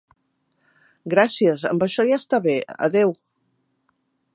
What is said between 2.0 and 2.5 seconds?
ja està